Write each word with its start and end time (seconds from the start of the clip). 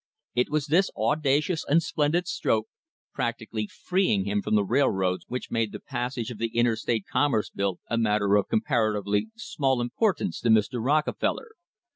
It 0.33 0.49
was 0.49 0.65
this 0.65 0.89
audacious 0.97 1.63
and 1.63 1.83
splendid 1.83 2.27
stroke, 2.27 2.67
practically 3.13 3.67
freeing 3.67 4.25
him 4.25 4.41
from 4.41 4.55
the 4.55 4.63
railroads 4.65 5.25
which 5.27 5.49
had 5.49 5.51
made 5.51 5.59
him, 5.59 5.61
which 5.61 5.69
made 5.69 5.71
the 5.73 5.79
passage 5.91 6.31
of 6.31 6.39
the 6.39 6.57
Interstate 6.57 7.05
Commerce 7.05 7.51
Bill 7.51 7.79
a 7.87 7.99
matter 7.99 8.35
of 8.35 8.49
comparatively 8.49 9.27
small 9.35 9.79
importance 9.79 10.39
to 10.39 10.49
Mr. 10.49 10.83
Rockefeller. 10.83 11.51